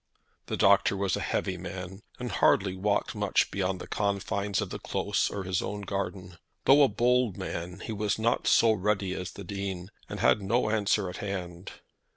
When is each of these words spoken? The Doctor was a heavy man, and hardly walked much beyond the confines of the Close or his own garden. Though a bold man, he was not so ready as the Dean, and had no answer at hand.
The 0.47 0.57
Doctor 0.57 0.97
was 0.97 1.15
a 1.15 1.19
heavy 1.21 1.57
man, 1.57 2.01
and 2.17 2.31
hardly 2.31 2.75
walked 2.75 3.13
much 3.13 3.51
beyond 3.51 3.79
the 3.79 3.85
confines 3.85 4.59
of 4.59 4.71
the 4.71 4.79
Close 4.79 5.29
or 5.29 5.43
his 5.43 5.61
own 5.61 5.81
garden. 5.81 6.39
Though 6.65 6.81
a 6.81 6.87
bold 6.87 7.37
man, 7.37 7.81
he 7.81 7.93
was 7.93 8.17
not 8.17 8.47
so 8.47 8.71
ready 8.71 9.13
as 9.13 9.29
the 9.29 9.43
Dean, 9.43 9.91
and 10.09 10.19
had 10.19 10.41
no 10.41 10.71
answer 10.71 11.07
at 11.07 11.17
hand. 11.17 11.73